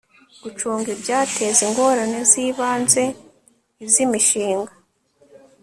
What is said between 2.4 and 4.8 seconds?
ibanze iz imishinga